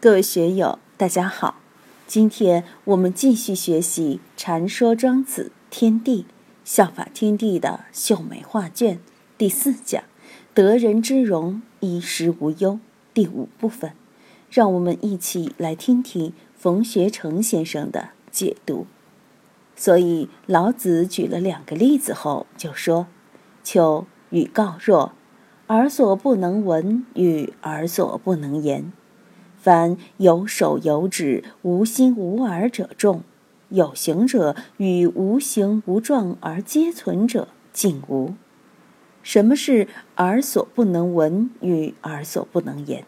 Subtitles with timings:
[0.00, 1.56] 各位学友，大家好！
[2.06, 6.24] 今天我们继续学习《禅说庄子天地
[6.64, 8.98] 效法天地的秀美画卷》
[9.36, 10.04] 第四讲
[10.54, 12.78] “得人之容，衣食无忧”
[13.12, 13.90] 第五部分。
[14.48, 18.86] 让我们一起来听听冯学成先生的解读。
[19.74, 23.08] 所以老子举了两个例子后，就说
[23.64, 25.10] ：“求与告若，
[25.66, 28.92] 耳所不能闻，与耳所不能言。”
[29.68, 33.22] 凡有手有指、无心无耳者众，
[33.68, 38.32] 有形者与无形无状而皆存者尽无。
[39.22, 39.86] 什么是
[40.16, 43.04] 耳所不能闻与耳所不能言？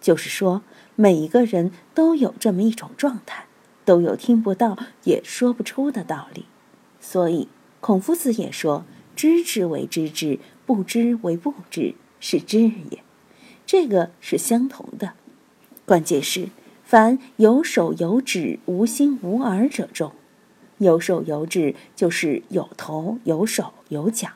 [0.00, 0.62] 就是说，
[0.96, 3.44] 每一个人都有这么一种状态，
[3.84, 6.46] 都有听不到也说不出的道理。
[6.98, 7.46] 所以，
[7.80, 8.84] 孔夫子也说
[9.14, 13.04] ：“知之为知之，不知为不知，是知也。”
[13.64, 15.12] 这个是相同的。
[15.90, 16.50] 关键是，
[16.84, 20.12] 凡有手有指、无心无耳者众，
[20.78, 24.28] 有手有指就是有头有手有脚，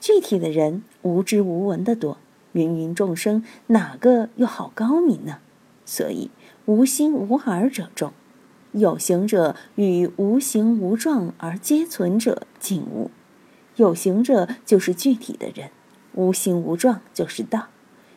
[0.00, 2.16] 具体的人无知无闻的多。
[2.52, 5.40] 芸芸众生，哪个又好高明呢？
[5.84, 6.30] 所以
[6.64, 8.14] 无心无耳者众，
[8.72, 13.10] 有形者与无形无状而皆存者尽无。
[13.76, 15.68] 有形者就是具体的人，
[16.14, 17.66] 无形无状就是道。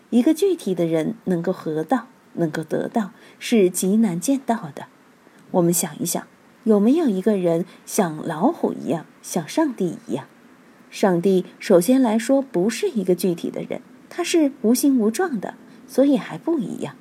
[0.09, 2.07] 一个具体的人能够合道。
[2.37, 4.87] 能够得到是极难见到的。
[5.51, 6.25] 我们想一想，
[6.63, 10.25] 有没有一个人像老虎一样，像上帝一样？
[10.89, 15.55] 上帝首先来说不是一个具体的人，他是无形无状的，
[15.87, 16.95] 所以还不一样。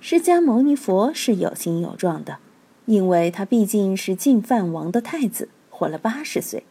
[0.00, 2.38] 释迦牟尼佛是有形有状的，
[2.86, 6.64] 因为他毕竟是净饭王的太子，活了八十岁。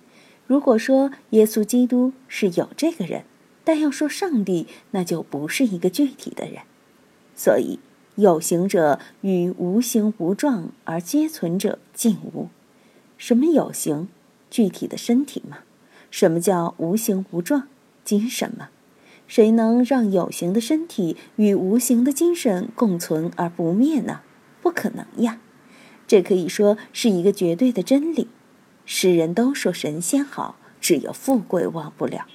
[0.46, 3.24] 如果说耶稣基督是有这个人，
[3.66, 6.64] 但要说上帝，那就不是一个具体的人，
[7.36, 7.80] 所以。
[8.18, 12.48] 有形者与无形无状而皆存者尽无。
[13.16, 14.08] 什么有形？
[14.50, 15.60] 具体的身体吗？
[16.10, 17.68] 什么叫无形无状？
[18.04, 18.70] 精神吗？
[19.28, 24.22] 谁能让有形的身体与无形的精神共存而不灭呢？
[24.64, 25.40] 不可能呀！
[26.08, 28.30] 这可以说是一个绝对的真理。
[28.84, 32.26] 世人都说神仙好，只有富贵忘不了。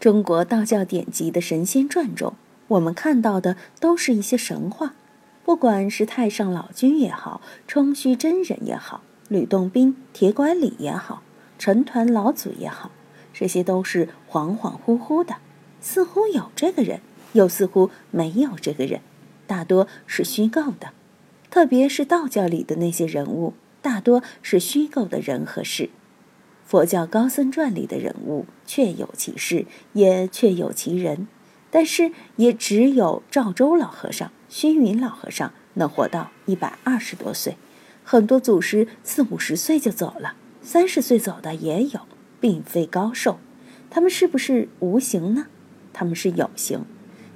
[0.00, 2.32] 中国道教典籍的神仙传中。
[2.68, 4.94] 我们看到的都是一些神话，
[5.44, 11.22] 不管是太上老君也好，冲虚真人也好，吕洞宾、铁拐李也好，
[11.58, 12.90] 陈抟老祖也好，
[13.34, 15.36] 这些都是恍恍惚惚的，
[15.82, 17.00] 似乎有这个人，
[17.34, 19.02] 又似乎没有这个人，
[19.46, 20.92] 大多是虚构的。
[21.50, 23.52] 特别是道教里的那些人物，
[23.82, 25.90] 大多是虚构的人和事。
[26.64, 31.28] 佛教高僧传里的人物确有其事，也确有其人。
[31.70, 37.56] 但是也只有赵州老和尚、虚云老和尚能活到一百二十多岁，
[38.04, 42.02] 很多祖师四五十岁就走了，三十岁走的也有，
[42.40, 43.40] 并非高寿。
[43.90, 45.48] 他们是不是无形呢？
[45.92, 46.84] 他们是有形。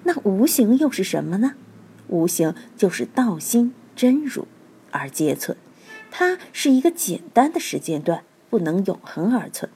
[0.04, 1.54] 那无形又是什么呢？
[2.06, 4.46] 无形就是道心真如
[4.92, 5.58] 而皆存，
[6.12, 9.68] 它是一个简单的时间段，不能永恒而存。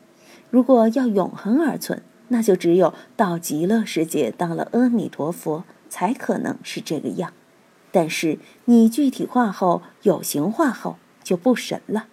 [0.48, 7.34] 如果要永恒而存，那就只有到极乐世界当了阿弥陀佛，才可能是这个样。
[7.90, 12.06] 但是你具体化后、有形化后，就不神了。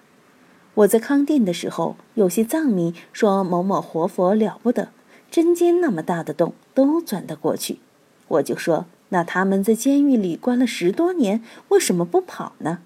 [0.74, 4.90] 我在康定的时候，有些藏民说某某活佛了不得，
[5.32, 7.80] 针尖那么大的洞都钻得过去。
[8.28, 12.80] 我就说，那他们在监狱里关了十多年，为什么不跑呢？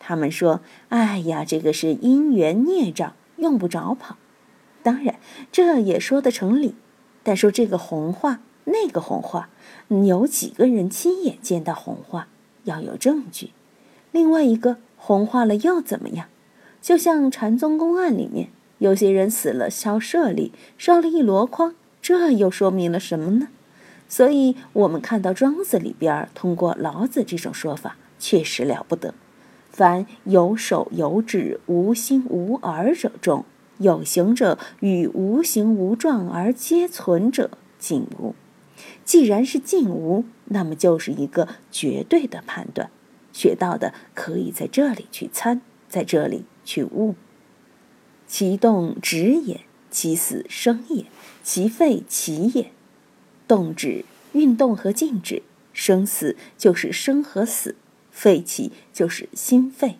[0.00, 0.60] 他们说
[0.90, 4.16] ：“哎呀，这个是因缘孽障，用不着跑。”
[4.82, 5.20] 当然，
[5.52, 6.74] 这也说得成理，
[7.22, 9.48] 但说这个红话，那个红画，
[9.88, 12.28] 有几个人亲眼见到红画？
[12.64, 13.50] 要有证据。
[14.12, 16.28] 另外一个红化了又怎么样？
[16.80, 23.48] 就像禅宗公案里面，有些人死了烧舍利，烧了一箩筐，这又说明了什么呢？
[24.08, 29.14] 所以，我们看到庄子里边通过老子这种说法，确实了不得。
[29.70, 33.44] 凡有手有指、无心无耳者众。
[33.78, 38.34] 有形者与无形无状而皆存者尽无。
[39.04, 42.90] 既然是静无，那么就是一个绝对的判断。
[43.32, 47.14] 学到的可以在这里去参，在这里去悟。
[48.26, 51.06] 其动止也，其死生也，
[51.42, 52.72] 其废起也。
[53.48, 57.76] 动止，运动和静止；生死就是生和死，
[58.10, 59.96] 废起就是心废。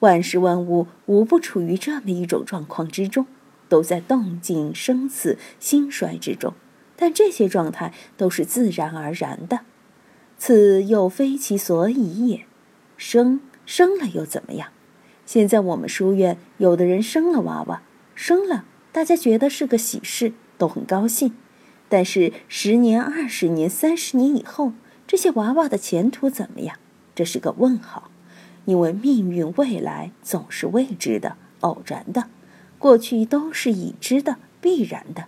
[0.00, 3.26] 万事万物无不处于这么一种状况之中，
[3.68, 6.54] 都在动静生死兴衰之中，
[7.00, 9.60] 但这些状态都是自然而然的，
[10.36, 12.44] 此又非其所以也。
[12.96, 14.70] 生生了又怎么样？
[15.24, 17.82] 现在我们书院有的人生了娃娃，
[18.16, 21.32] 生了，大家觉得是个喜事，都很高兴。
[21.88, 24.72] 但是十年、二十年、三十年以后，
[25.06, 26.76] 这些娃娃的前途怎么样？
[27.14, 28.10] 这是个问号。
[28.64, 32.28] 因为命运未来总是未知的、偶然的，
[32.78, 35.24] 过去都是已知的、必然的。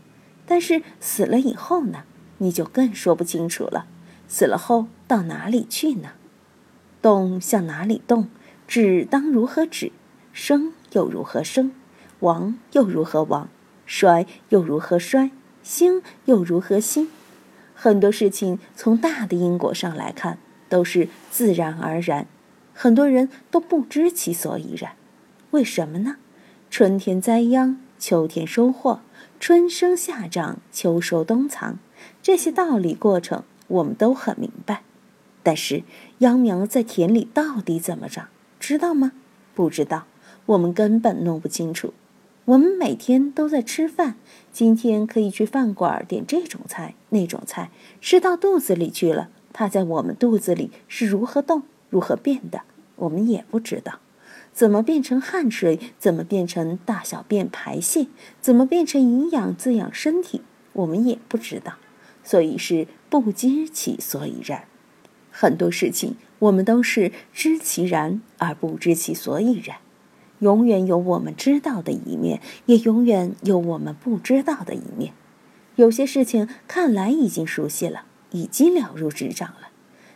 [0.50, 2.02] 但是死了以后呢？
[2.38, 3.86] 你就更说不清楚了。
[4.26, 6.14] 死了后到哪里去呢？
[7.00, 8.26] 动向哪里动？
[8.66, 9.92] 止当如何止？
[10.32, 11.70] 生又如何生？
[12.18, 13.48] 亡又如何亡？
[13.86, 15.30] 衰又如何衰？
[15.62, 17.06] 兴又如何兴？
[17.72, 20.38] 很多事情从大的因果上来看，
[20.68, 22.26] 都是自然而然。
[22.74, 24.96] 很多人都不知其所以然。
[25.52, 26.16] 为什么呢？
[26.68, 29.02] 春天栽秧，秋天收获；
[29.40, 31.78] 春生夏长，秋收冬藏。
[32.22, 34.82] 这些道理过程，我们都很明白。
[35.42, 35.82] 但是
[36.18, 38.28] 秧苗在田里到底怎么长？
[38.60, 39.12] 知道吗？
[39.54, 40.04] 不知道，
[40.44, 41.94] 我们根本弄不清楚。
[42.44, 44.16] 我们每天都在吃饭，
[44.52, 47.70] 今天可以去饭馆点这种菜、那种菜，
[48.02, 49.30] 吃到肚子里去了。
[49.54, 52.60] 它在我们肚子里是如何动、如何变的，
[52.96, 54.00] 我们也不知道。
[54.52, 55.78] 怎么变成汗水？
[55.98, 58.06] 怎么变成大小便排泄？
[58.40, 60.42] 怎么变成营养滋养身体？
[60.72, 61.74] 我们也不知道。
[62.22, 64.64] 所以是不知其所以然。
[65.30, 66.16] 很多事情。
[66.40, 69.76] 我们都是知其然而不知其所以然，
[70.38, 75.12] 永远有我们知道的一面，也永远有我们不知道的一面。
[75.76, 79.68] 有些事情看来已经熟悉了，已经了如指掌了，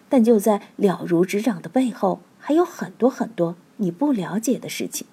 [0.08, 5.06] 但就在了如指掌的背后，还有很多很多你不了解的事情。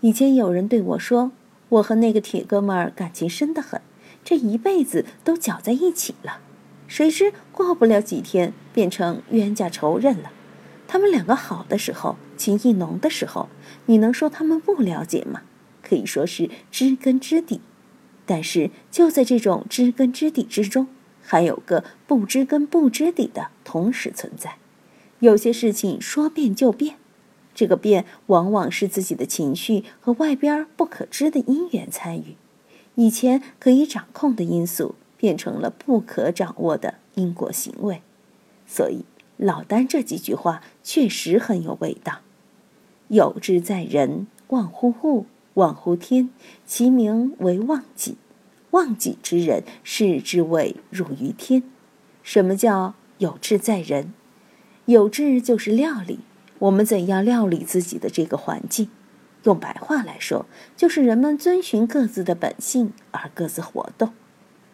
[0.00, 1.32] 以前有人对我说，
[1.68, 3.80] 我和那个铁哥们儿感情深得很，
[4.24, 6.40] 这一辈子都搅在一起了。
[6.86, 10.30] 谁知过不了几天，变成冤家仇人了。
[10.86, 13.48] 他们两个好的时候，情意浓的时候，
[13.86, 15.42] 你能说他们不了解吗？
[15.82, 17.60] 可以说是知根知底。
[18.24, 20.88] 但是就在这种知根知底之中，
[21.22, 24.56] 还有个不知根不知底的同时存在。
[25.20, 26.96] 有些事情说变就变，
[27.56, 32.36] 这个变往往是自己的情绪和外边不可知的因缘参与，
[32.94, 34.94] 以前可以掌控的因素。
[35.18, 38.02] 变成了不可掌握的因果行为，
[38.66, 39.06] 所以
[39.38, 42.20] 老丹这几句话确实很有味道。
[43.08, 45.24] 有志在人，忘乎物，
[45.54, 46.28] 忘乎天，
[46.66, 48.18] 其名为忘己。
[48.72, 51.62] 忘己之人，视之谓辱于天。
[52.22, 54.12] 什么叫有志在人？
[54.84, 56.18] 有志就是料理，
[56.58, 58.88] 我们怎样料理自己的这个环境？
[59.42, 64.12] 用白话来说，就是人们遵循各自的本性而各自活动。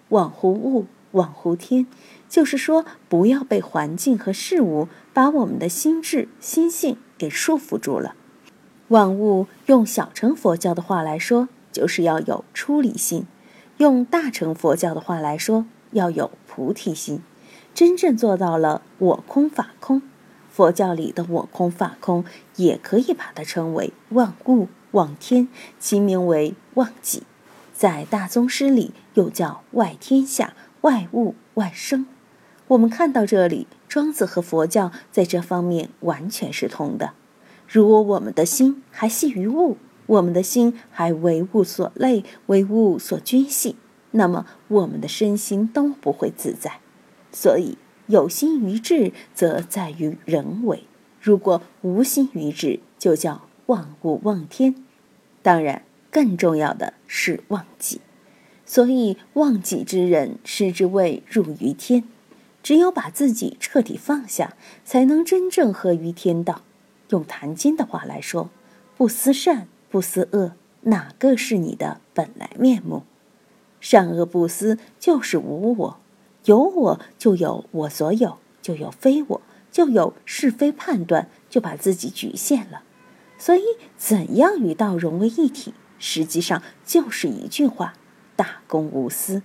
[0.08, 1.86] 忘乎物，忘乎天，
[2.28, 8.14] 就是说，不要被环境和事物把我们的心智、心性给束缚住了。
[8.88, 13.24] 万物用小乘佛教的话来说，就是要有出离心；
[13.78, 17.20] 用大乘佛教的话来说，要有菩提心。
[17.74, 20.02] 真正做到了我空法空，
[20.52, 22.26] 佛教里的我空法空，
[22.56, 25.48] 也可以把它称为忘物、忘天，
[25.80, 27.22] 其名为忘己。
[27.72, 32.06] 在大宗师里，又叫外天下、外物、外生。
[32.68, 37.14] 我们看到这里，庄子和佛教在这方面完全是通的。
[37.66, 43.76] 如果我们的心还系于物，我们的心还为物所累、为物所拘系，
[44.10, 46.80] 那么我们的身心都不会自在。
[47.32, 50.84] 所以，有心于智，则在于人为；
[51.20, 54.74] 如果无心于智，就叫忘物忘天。
[55.42, 55.82] 当然。
[56.14, 58.02] 更重要的是忘己，
[58.66, 62.04] 所以忘己之人，失之谓入于天。
[62.62, 64.54] 只有把自己彻底放下，
[64.84, 66.60] 才能真正合于天道。
[67.08, 68.50] 用《谭经》的话来说，
[68.94, 73.04] 不思善，不思恶，哪个是你的本来面目？
[73.80, 76.01] 善恶不思，就是无我；
[76.44, 82.82] 有我，就有我所有，就有非我，就有是非判断，就把自己局限了。
[83.38, 83.62] 所以，
[83.96, 85.74] 怎样与道融为一体？
[85.98, 87.94] 实际上就是一句话：
[88.34, 89.42] 大公无私。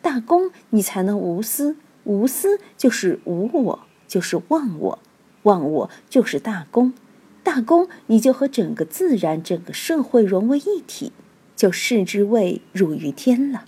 [0.00, 1.76] 大公，你才能无私。
[2.04, 4.98] 无私就是无我，就是忘我。
[5.42, 6.94] 忘我就是大公。
[7.42, 11.12] 大公，你就和整个自然、整个社会融为一体，
[11.56, 13.64] 就视之谓入于天了。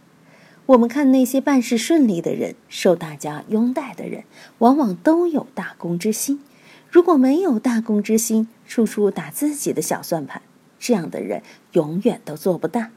[0.66, 4.24] 我们看那些办事顺利的人，受大家拥戴的人，
[4.58, 6.40] 往往都有大公之心。
[6.88, 10.40] 如果没有大公之心，处处打自己的小算盘，
[10.78, 11.42] 这样的人
[11.72, 12.90] 永远都做不大。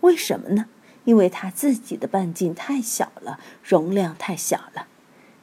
[0.00, 0.66] 为什么呢？
[1.04, 4.88] 因为他自己的半径太小了，容量太小了。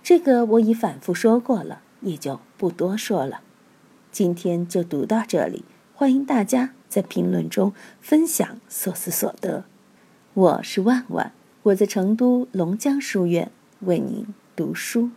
[0.04, 3.42] 这个我已反复说过了，也就不多说了。
[4.12, 9.64] 今天就读到这里，欢迎大家在评论中分享所思所得。
[10.34, 11.32] 我是万万。
[11.70, 15.12] 我在成都龙江书院为您读书。